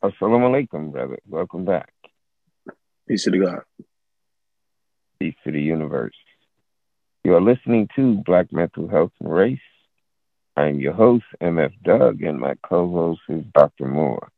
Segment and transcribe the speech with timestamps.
[0.00, 1.18] Assalamu alaikum, brother.
[1.28, 1.92] Welcome back.
[3.08, 3.62] Peace to the God.
[5.18, 6.14] Peace to the universe.
[7.24, 9.58] You are listening to Black Mental Health and Race.
[10.56, 13.86] I am your host, MF Doug, and my co-host is Dr.
[13.86, 14.28] Moore.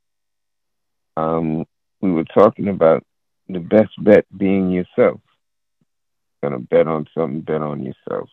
[1.18, 1.66] Um,
[2.00, 3.04] we were talking about
[3.46, 5.20] the best bet being yourself.
[6.42, 8.30] Gonna bet on something, bet on yourself.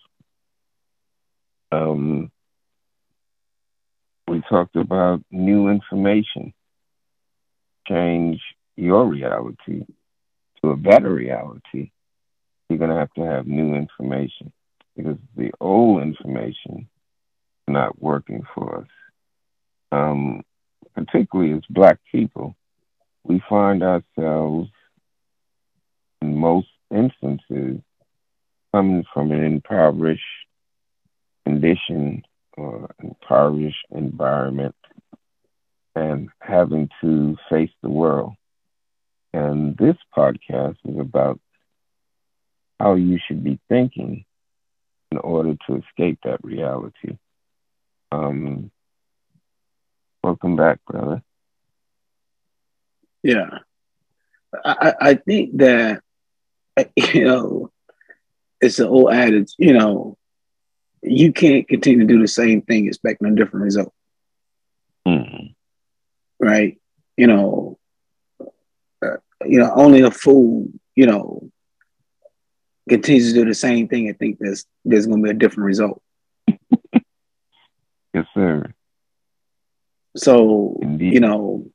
[1.74, 2.32] Um,
[4.30, 6.54] we talked about new information
[7.88, 8.42] change
[8.76, 9.86] your reality
[10.62, 11.92] to a better reality,
[12.70, 14.52] you're going to have to have new information
[14.96, 18.88] because the old information is not working for us.
[19.92, 20.44] Um,
[20.96, 22.56] particularly as Black people,
[23.24, 24.70] we find ourselves
[26.22, 27.80] in most instances
[28.74, 30.22] coming from an impoverished
[31.46, 32.24] condition
[32.58, 34.76] or impoverished environment
[35.98, 38.34] and having to face the world.
[39.34, 41.40] And this podcast is about
[42.80, 44.24] how you should be thinking
[45.12, 47.18] in order to escape that reality.
[48.12, 48.70] Um,
[50.24, 51.24] welcome back, brother.
[53.24, 53.60] Yeah.
[54.64, 56.04] I, I think that,
[56.96, 57.72] you know,
[58.62, 60.16] it's an old adage, you know,
[61.02, 63.94] you can't continue to do the same thing expecting a different result.
[65.08, 65.48] Mm-hmm.
[66.40, 66.80] Right?
[67.16, 67.80] You know,
[69.04, 71.50] uh, you know, only a fool, you know,
[72.88, 75.66] continues to do the same thing and think there's there's going to be a different
[75.66, 76.02] result.
[78.14, 78.74] yes, sir.
[80.16, 81.14] So Indeed.
[81.14, 81.72] you know,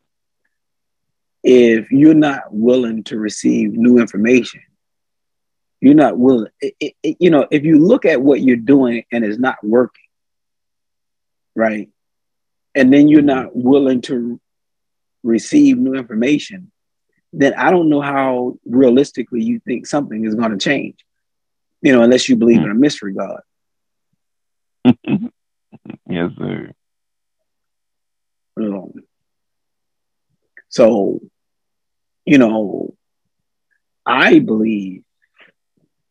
[1.43, 4.63] if you're not willing to receive new information,
[5.81, 6.51] you're not willing.
[6.61, 9.57] It, it, it, you know, if you look at what you're doing and it's not
[9.63, 10.05] working,
[11.55, 11.89] right,
[12.75, 14.41] and then you're not willing to
[15.23, 16.71] receive new information,
[17.33, 20.97] then I don't know how realistically you think something is going to change.
[21.81, 23.41] You know, unless you believe in a mystery God.
[26.09, 26.73] yes, sir.
[28.57, 28.93] Um,
[30.69, 31.21] so,
[32.25, 32.95] you know,
[34.07, 35.03] I believe,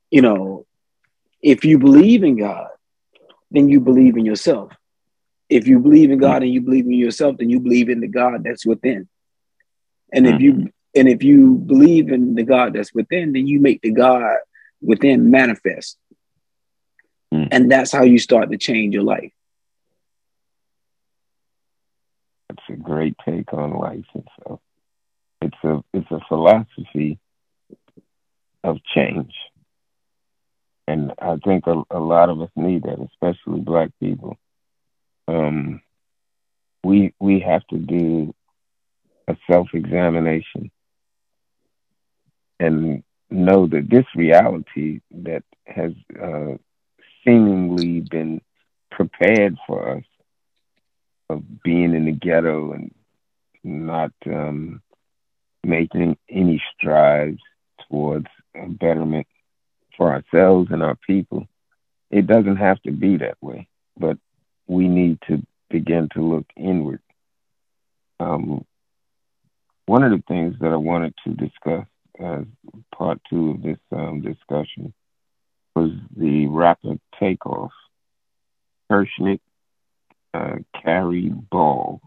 [0.10, 0.66] you know,
[1.42, 2.68] if you believe in God,
[3.50, 4.72] then you believe in yourself.
[5.52, 8.08] If you believe in God and you believe in yourself, then you believe in the
[8.08, 9.10] God that's within.
[10.14, 13.82] And if you and if you believe in the God that's within, then you make
[13.82, 14.38] the God
[14.82, 15.98] within manifest.
[17.34, 17.50] Mm.
[17.52, 19.32] And that's how you start to change your life.
[22.50, 24.62] That's a great take on life itself.
[25.42, 27.20] It's a it's a philosophy
[28.64, 29.34] of change.
[30.88, 34.38] And I think a, a lot of us need that, especially black people.
[35.32, 35.82] Um,
[36.84, 38.34] we we have to do
[39.28, 40.72] a self examination
[42.60, 46.56] and know that this reality that has uh,
[47.24, 48.42] seemingly been
[48.90, 50.04] prepared for us
[51.30, 52.94] of being in the ghetto and
[53.64, 54.82] not um,
[55.64, 57.40] making any strides
[57.90, 58.28] towards
[58.80, 59.28] betterment
[59.98, 61.48] for ourselves and our people.
[62.10, 64.18] It doesn't have to be that way, but
[64.72, 67.02] we need to begin to look inward.
[68.22, 68.64] Um,
[69.86, 71.86] one of the things that I wanted to discuss
[72.18, 72.46] as
[72.96, 74.94] part two of this um, discussion
[75.76, 77.74] was the rapid takeoff.
[78.90, 79.42] Kirsnick
[80.34, 82.00] uh, Khari Ball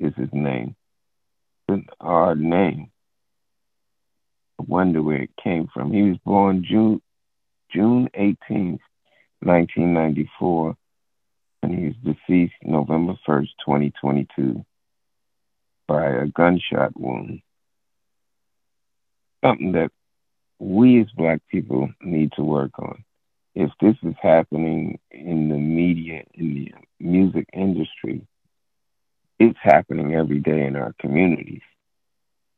[0.00, 0.74] is his name.
[1.68, 2.90] It's an odd name.
[4.58, 5.92] I wonder where it came from.
[5.92, 7.00] He was born June
[7.72, 8.80] June 18th,
[9.40, 10.76] 1994,
[11.62, 14.64] and he's deceased November 1st, 2022,
[15.86, 17.42] by a gunshot wound
[19.42, 19.90] something that
[20.58, 23.04] we as black people need to work on.
[23.54, 28.26] If this is happening in the media, in the music industry,
[29.38, 31.62] it's happening every day in our communities.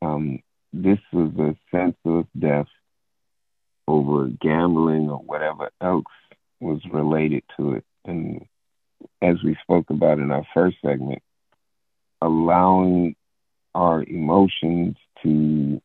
[0.01, 0.39] Um,
[0.71, 2.67] this was a senseless death
[3.87, 6.05] over gambling or whatever else
[6.59, 7.85] was related to it.
[8.05, 8.45] And
[9.21, 11.21] as we spoke about in our first segment,
[12.21, 13.15] allowing
[13.73, 15.81] our emotions to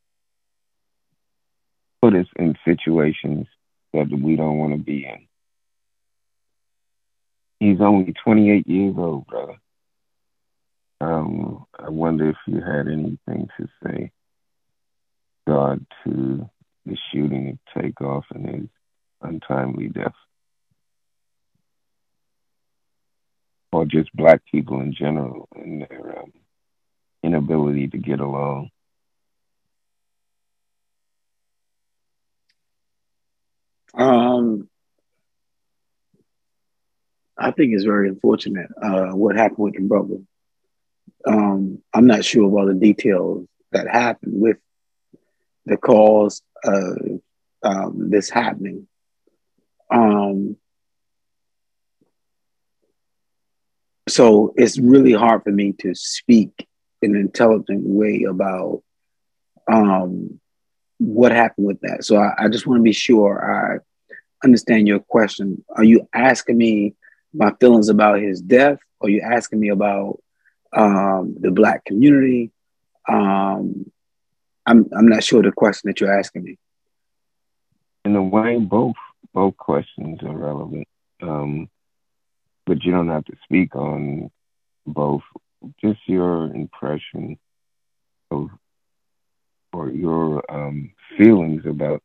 [2.00, 3.46] put us in situations
[3.92, 5.26] that we don't want to be in.
[7.58, 9.56] He's only 28 years old, brother.
[11.00, 14.12] Um, I wonder if you had anything to say,
[15.46, 16.48] God, to
[16.86, 18.68] the shooting and Takeoff and his
[19.22, 20.14] untimely death.
[23.72, 26.32] Or just black people in general and their um,
[27.22, 28.70] inability to get along?
[33.94, 34.68] Um,
[37.36, 40.18] I think it's very unfortunate uh, what happened with your brother.
[41.26, 44.58] Um, I'm not sure of all the details that happened with
[45.66, 47.20] the cause of
[47.62, 48.86] um, this happening.
[49.90, 50.56] Um,
[54.10, 56.66] so it's really hard for me to speak
[57.02, 58.82] in an intelligent way about
[59.70, 60.40] um,
[60.98, 62.04] what happened with that.
[62.04, 63.78] So I, I just want to be sure I
[64.44, 65.64] understand your question.
[65.76, 66.94] Are you asking me
[67.32, 68.78] my feelings about his death?
[69.00, 70.20] Or are you asking me about
[70.72, 72.50] um, the black community?
[73.08, 73.90] Um,
[74.66, 76.58] I'm I'm not sure the question that you're asking me.
[78.04, 78.96] In a way, both
[79.32, 80.86] both questions are relevant,
[81.22, 81.68] um,
[82.66, 84.30] but you don't have to speak on
[84.86, 85.22] both.
[85.80, 87.38] Just your impression
[88.30, 88.48] of
[89.72, 92.02] or your um, feelings about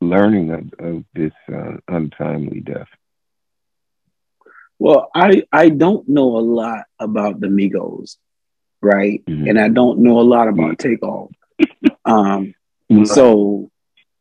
[0.00, 2.88] learning of, of this uh, untimely death.
[4.78, 8.16] Well, I I don't know a lot about the Migos,
[8.82, 9.24] right?
[9.24, 9.48] Mm-hmm.
[9.48, 10.88] And I don't know a lot about mm-hmm.
[10.88, 11.30] Takeoff.
[12.04, 12.54] Um,
[12.92, 13.04] mm-hmm.
[13.04, 13.70] so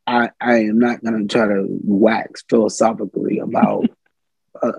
[0.07, 3.85] I I am not going to try to wax philosophically about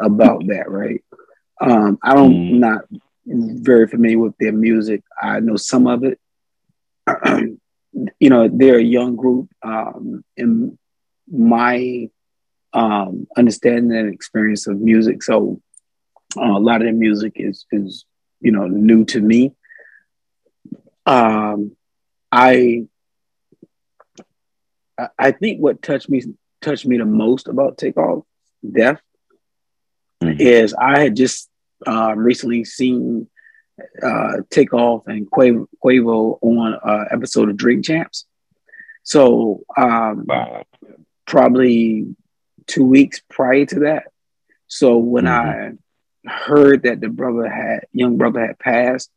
[0.01, 1.03] about that, right?
[1.61, 2.59] Um, I don't mm-hmm.
[2.59, 2.83] not
[3.27, 5.03] very familiar with their music.
[5.21, 6.19] I know some of it.
[8.21, 9.49] you know, they're a young group.
[9.63, 10.79] Um, in
[11.29, 12.09] my
[12.73, 15.61] um, understanding and experience of music, so
[16.37, 18.05] uh, a lot of their music is is
[18.41, 19.53] you know new to me.
[21.07, 21.77] Um,
[22.31, 22.87] I
[25.19, 26.23] I think what touched me
[26.61, 28.25] touched me the most about Takeoff
[28.69, 29.01] Death
[30.23, 30.41] mm-hmm.
[30.41, 31.49] is I had just
[31.87, 33.29] uh, recently seen
[34.03, 38.25] uh, Takeoff and Quavo, Quavo on an uh, episode of Drink Champs.
[39.03, 40.65] So um, wow.
[41.27, 42.17] probably
[42.67, 44.05] two weeks prior to that.
[44.67, 45.77] So when mm-hmm.
[46.29, 49.11] I heard that the brother had young brother had passed,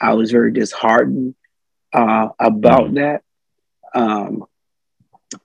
[0.00, 1.34] I was very disheartened
[1.92, 2.94] uh, about mm-hmm.
[2.94, 3.22] that.
[3.94, 4.44] Um,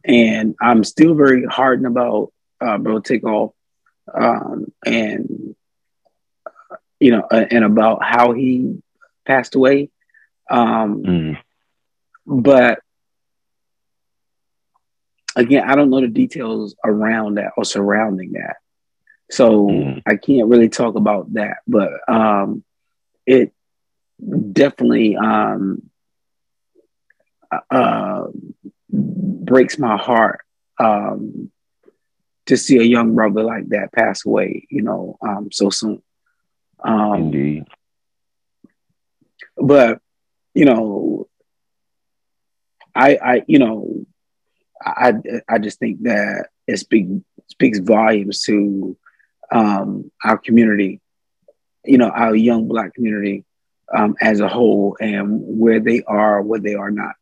[0.04, 3.54] and I'm still very hardened about uh, Bro Takeoff
[4.14, 5.56] um, and
[7.00, 8.82] you know, uh, and about how he
[9.26, 9.90] passed away.
[10.50, 11.38] Um, mm.
[12.26, 12.80] But
[15.36, 18.58] again, I don't know the details around that or surrounding that.
[19.32, 20.02] So mm.
[20.06, 22.64] I can't really talk about that, but um,
[23.26, 23.54] it
[24.52, 25.90] definitely um,
[27.70, 28.26] uh,
[28.90, 30.42] breaks my heart
[30.80, 31.52] um,
[32.48, 36.02] to see a young brother like that pass away, you know, um, so soon.
[36.84, 37.66] Um, Indeed.
[39.58, 40.02] But
[40.54, 41.28] you know,
[42.96, 44.06] I, I, you know,
[44.82, 45.14] I,
[45.48, 47.10] I just think that it speaks
[47.48, 48.98] speaks volumes to
[49.52, 51.00] um, our community,
[51.86, 53.46] you know, our young Black community
[53.96, 57.16] um, as a whole, and where they are, where they are not.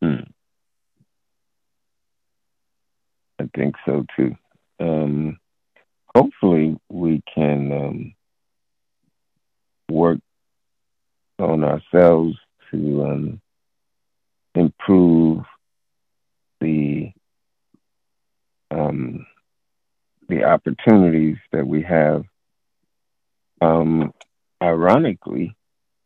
[0.00, 0.31] Hmm.
[3.42, 4.36] I think so too.
[4.78, 5.38] Um,
[6.14, 8.14] hopefully we can um,
[9.90, 10.18] work
[11.38, 12.36] on ourselves
[12.70, 13.40] to um,
[14.54, 15.42] improve
[16.60, 17.12] the
[18.70, 19.26] um,
[20.28, 22.24] the opportunities that we have.
[23.60, 24.12] Um,
[24.62, 25.56] ironically,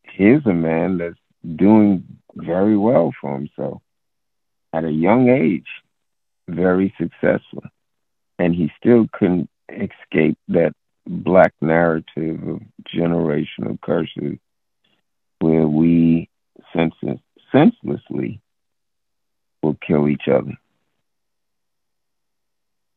[0.05, 1.19] here's a man that's
[1.57, 3.83] doing very well for himself
[4.73, 5.67] at a young age,
[6.49, 7.65] very successful,
[8.39, 10.73] and he still couldn't escape that
[11.07, 12.61] black narrative of
[12.95, 14.39] generational curses
[15.41, 16.29] where we
[16.75, 17.21] senseless,
[17.53, 18.41] senselessly
[19.63, 20.57] will kill each other.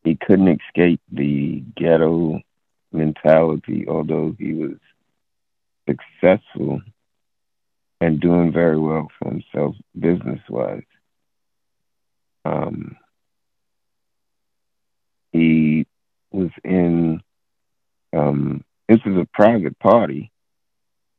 [0.04, 2.40] He couldn't escape the ghetto
[2.92, 4.76] mentality, although he was
[5.88, 6.80] successful
[8.00, 10.82] and doing very well for himself business wise.
[12.44, 12.96] Um,
[15.32, 15.86] he
[16.32, 17.20] was in
[18.12, 20.30] um, this is a private party,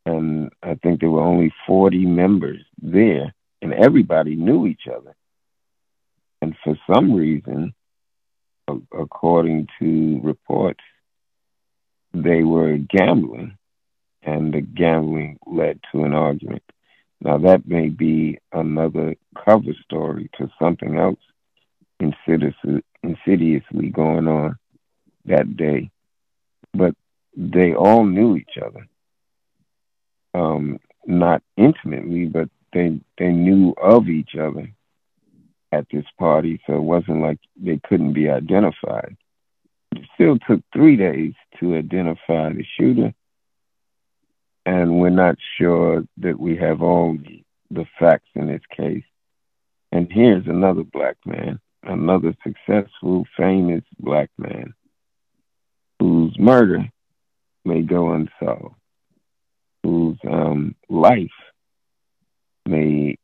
[0.06, 5.16] and I think there were only forty members there, and everybody knew each other.
[6.42, 7.74] And for some reason,
[8.92, 10.84] according to reports,
[12.14, 13.58] they were gambling,
[14.24, 16.64] and the gambling led to an argument.
[17.22, 21.20] Now, that may be another cover story to something else
[22.00, 24.58] insidiously going on
[25.26, 25.92] that day,
[26.74, 26.96] but
[27.38, 28.86] they all knew each other.
[30.36, 34.72] um, not intimately, but they they knew of each other
[35.74, 39.18] at this party, so it wasn't like they couldn't be identified.
[39.96, 43.14] It still took three days to identify the shooter,
[44.66, 49.04] and we're not sure that we have all the, the facts in this case.
[49.92, 54.74] And here's another black man, another successful, famous black man
[56.32, 56.90] whose murder
[57.66, 58.76] may go unsolved,
[59.84, 61.30] whose um, life
[62.66, 63.18] may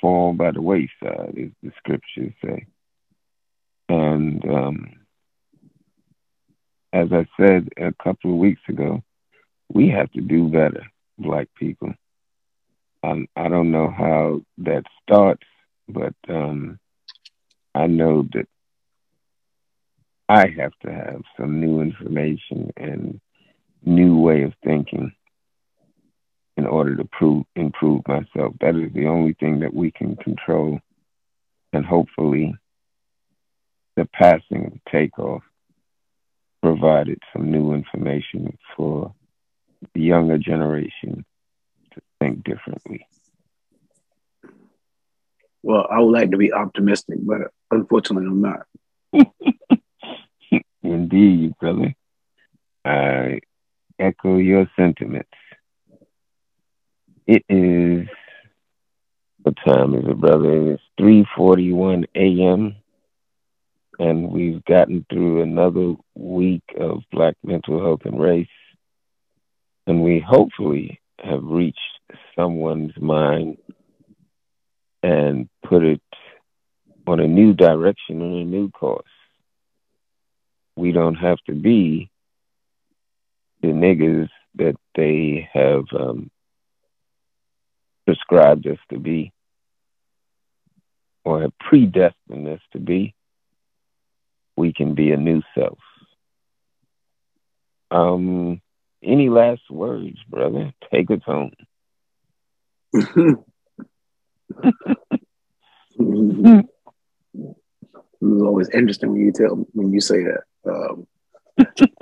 [0.00, 2.66] fall by the wayside, as the scriptures say.
[3.88, 4.90] And um,
[6.92, 9.02] as I said a couple of weeks ago,
[9.72, 10.86] we have to do better,
[11.18, 11.94] black people.
[13.02, 15.46] Um, I don't know how that starts,
[15.88, 16.78] but um,
[17.74, 18.48] I know that
[20.28, 23.20] I have to have some new information and
[23.84, 25.12] new way of thinking
[26.56, 28.54] in order to prove, improve myself.
[28.60, 30.80] That is the only thing that we can control.
[31.72, 32.54] And hopefully,
[33.96, 35.42] the passing of takeoff
[36.62, 39.14] provided some new information for
[39.94, 41.24] the younger generation
[41.94, 43.06] to think differently.
[45.62, 48.66] Well, I would like to be optimistic, but unfortunately, I'm not.
[50.92, 51.94] Indeed, brother.
[52.84, 53.40] I
[53.98, 55.28] echo your sentiments.
[57.26, 58.08] It is
[59.42, 60.72] what time is it, brother?
[60.72, 62.76] It's three forty one AM
[63.98, 68.46] and we've gotten through another week of black mental health and race.
[69.86, 71.78] And we hopefully have reached
[72.36, 73.58] someone's mind
[75.02, 76.02] and put it
[77.06, 79.04] on a new direction and a new course.
[80.78, 82.08] We don't have to be
[83.62, 86.30] the niggas that they have um,
[88.06, 89.32] prescribed us to be
[91.24, 93.12] or have predestined us to be,
[94.56, 95.78] we can be a new self.
[97.90, 98.60] Um,
[99.02, 100.72] any last words, brother?
[100.94, 101.50] Take us home.
[102.94, 103.44] it
[108.20, 110.44] was always interesting when you tell when you say that.
[110.64, 111.06] Um,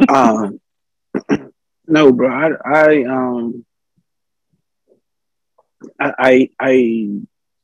[0.08, 0.50] uh,
[1.86, 3.64] no, bro, I, I um
[6.00, 7.08] I, I,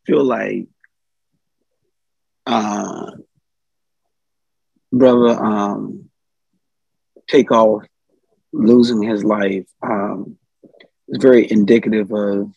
[0.06, 0.66] feel like
[2.46, 3.12] uh,
[4.90, 6.10] brother um,
[7.28, 7.84] Takeoff
[8.52, 10.36] losing his life um,
[11.08, 12.52] is very indicative of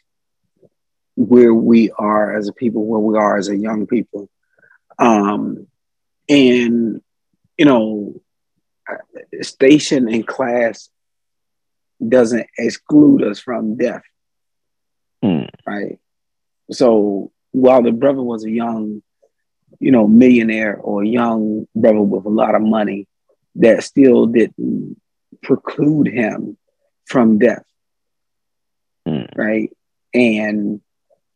[1.15, 4.29] where we are as a people, where we are as a young people.
[4.97, 5.67] Um,
[6.27, 7.01] and,
[7.57, 8.21] you know,
[9.41, 10.89] station and class
[12.05, 14.03] doesn't exclude us from death.
[15.23, 15.49] Mm.
[15.65, 15.99] Right.
[16.71, 19.01] So while the brother was a young,
[19.79, 23.07] you know, millionaire or a young brother with a lot of money,
[23.55, 24.99] that still didn't
[25.41, 26.57] preclude him
[27.05, 27.63] from death.
[29.07, 29.29] Mm.
[29.35, 29.71] Right.
[30.13, 30.81] And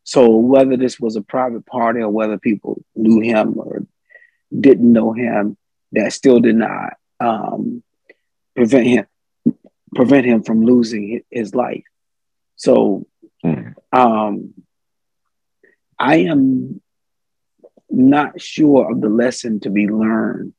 [0.04, 3.86] so whether this was a private party or whether people knew him or
[4.58, 5.56] didn't know him,
[5.92, 7.82] that still did not um,
[8.54, 9.06] prevent him
[9.94, 11.84] prevent him from losing his life.
[12.56, 13.06] So
[13.44, 13.74] Mm.
[13.92, 14.54] Um,
[15.98, 16.80] I am
[17.88, 20.54] not sure of the lesson to be learned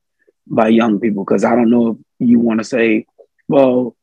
[0.48, 3.05] by young people because I don't know if you want to say,
[3.48, 3.95] well,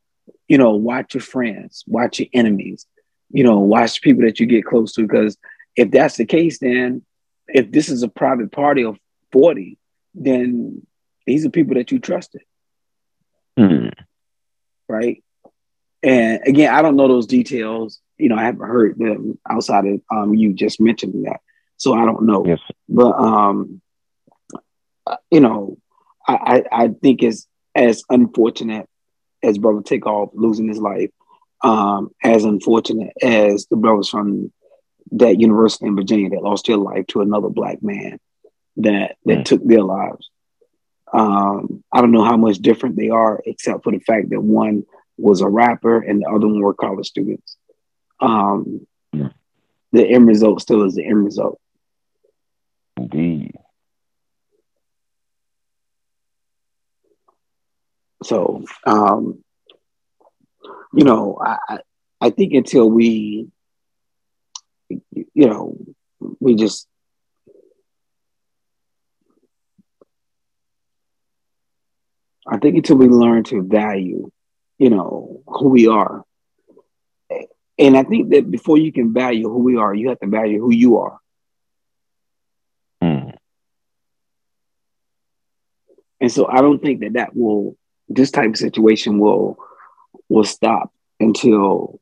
[0.46, 2.86] you know, watch your friends, watch your enemies,
[3.30, 5.02] you know, watch people that you get close to.
[5.02, 5.36] Because
[5.76, 7.04] if that's the case, then
[7.46, 8.98] if this is a private party of
[9.32, 9.78] 40,
[10.14, 10.86] then
[11.26, 12.42] these are people that you trusted.
[13.58, 13.92] Mm.
[14.88, 15.22] Right.
[16.02, 20.00] And again, I don't know those details you know, I haven't heard them outside of
[20.10, 21.40] um, you just mentioning that,
[21.76, 22.44] so I don't know.
[22.44, 22.60] Yes.
[22.88, 23.80] But um,
[25.30, 25.78] you know,
[26.26, 28.86] I, I think it's as unfortunate
[29.42, 31.10] as brother Takeoff losing his life,
[31.62, 34.52] um, as unfortunate as the brothers from
[35.12, 38.18] that university in Virginia that lost their life to another black man
[38.78, 39.44] that that mm.
[39.44, 40.28] took their lives.
[41.12, 44.84] Um, I don't know how much different they are, except for the fact that one
[45.16, 47.56] was a rapper and the other one were college students
[48.20, 51.60] um, the end result still is the end result.
[52.96, 53.54] Indeed.
[58.24, 59.42] So, um,
[60.92, 61.78] you know, I,
[62.20, 63.48] I think until we,
[64.88, 65.76] you know,
[66.40, 66.88] we just
[72.48, 74.30] I think until we learn to value,
[74.78, 76.24] you know, who we are
[77.78, 80.60] And I think that before you can value who we are, you have to value
[80.60, 81.18] who you are.
[83.00, 83.30] Hmm.
[86.20, 87.76] And so I don't think that that will,
[88.08, 89.58] this type of situation will,
[90.28, 92.00] will stop until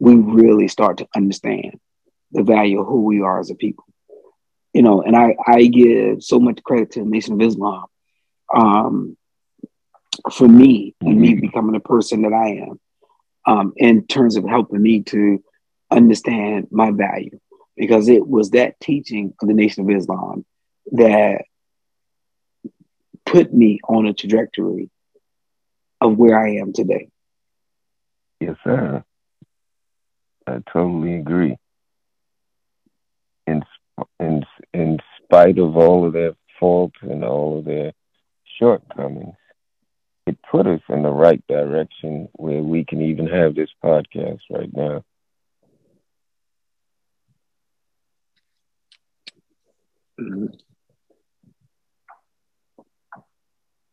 [0.00, 1.78] we really start to understand
[2.32, 3.84] the value of who we are as a people.
[4.72, 7.84] You know, and I, I give so much credit to the Nation of Islam
[8.52, 9.16] um,
[10.32, 12.80] for me and me becoming the person that I am
[13.46, 15.42] um, in terms of helping me to
[15.90, 17.38] understand my value
[17.76, 20.44] because it was that teaching of the Nation of Islam
[20.92, 21.44] that
[23.26, 24.90] put me on a trajectory
[26.00, 27.08] of where I am today.
[28.40, 29.02] Yes, sir.
[30.46, 31.56] I totally agree.
[33.46, 33.62] In
[34.20, 37.92] in in spite of all of their faults and all of their
[38.58, 39.36] shortcomings,
[40.50, 45.04] put us in the right direction where we can even have this podcast right now.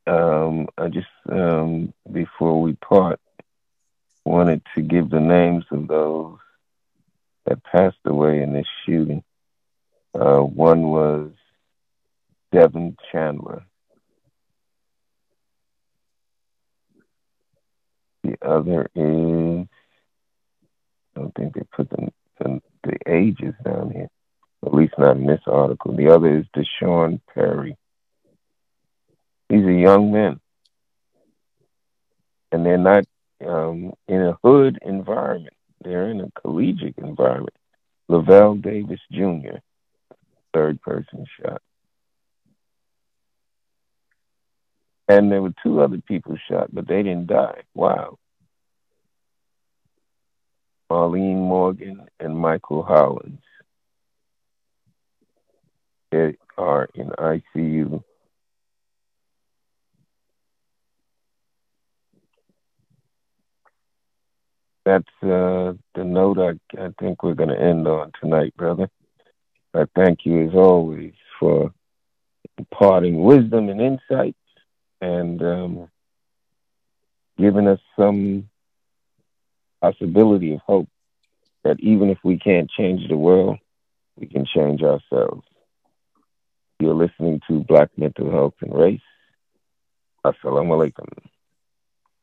[0.08, 3.20] Um, I just um, before we part,
[4.25, 6.38] wanted to give the names of those
[7.46, 9.24] that passed away in this shooting.
[10.13, 11.31] Uh, one was
[12.51, 13.63] Devin Chandler.
[18.24, 19.67] The other is,
[21.15, 24.10] I don't think they put the, the, the ages down here,
[24.65, 25.96] at least not in this article.
[25.96, 27.77] The other is D'Sean Perry.
[29.50, 30.39] These are young men.
[32.51, 33.05] And they're not
[33.46, 35.55] um, in a hood environment.
[35.84, 37.55] They're in a collegiate environment.
[38.10, 39.60] Lavel Davis Jr.,
[40.53, 41.62] third person shot.
[45.08, 47.63] And there were two other people shot, but they didn't die.
[47.74, 48.17] Wow.
[50.91, 53.39] Marlene Morgan and Michael Hollins.
[56.11, 58.03] They are in ICU
[64.85, 68.89] that's uh, the note I, I think we're going to end on tonight, brother.
[69.74, 71.74] I thank you as always for
[72.57, 74.37] imparting wisdom and insights
[75.00, 75.89] and um,
[77.37, 78.50] giving us some
[79.81, 80.87] possibility of hope
[81.63, 83.57] that even if we can't change the world,
[84.17, 85.46] we can change ourselves.
[86.79, 89.01] You're listening to Black Mental Health and Race.
[90.25, 91.07] Assalamu alaikum.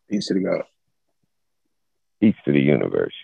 [0.09, 0.63] Peace to the God.
[2.21, 3.15] Peace to the universe.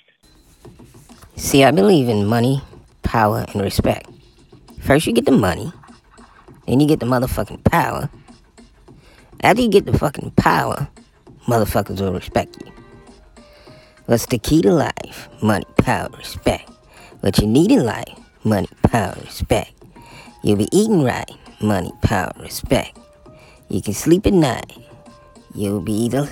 [1.36, 2.62] See, I believe in money,
[3.02, 4.08] power, and respect.
[4.80, 5.72] First, you get the money,
[6.66, 8.08] then you get the motherfucking power.
[9.40, 10.88] After you get the fucking power,
[11.46, 12.72] motherfuckers will respect you.
[14.06, 15.28] What's the key to life?
[15.42, 16.70] Money, power, respect.
[17.20, 18.18] What you need in life?
[18.44, 19.72] Money, power, respect.
[20.42, 21.30] You'll be eating right.
[21.60, 22.98] Money, power, respect.
[23.68, 24.72] You can sleep at night.
[25.54, 26.28] You'll be either,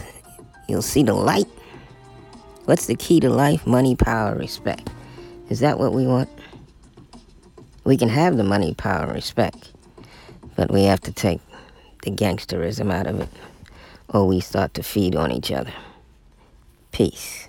[0.69, 1.47] you'll see the light
[2.65, 3.67] What's the key to life?
[3.67, 4.89] Money, power, respect.
[5.49, 6.29] Is that what we want?
[7.83, 9.73] We can have the money, power, respect,
[10.55, 11.41] but we have to take
[12.05, 13.29] the gangsterism out of it,
[14.09, 15.73] or we start to feed on each other.
[16.93, 17.49] Peace.